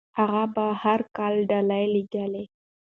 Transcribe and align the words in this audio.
هغه 0.17 0.43
به 0.53 0.65
هر 0.81 0.99
کال 1.17 1.35
ډالۍ 1.49 1.85
لیږي. 1.93 2.43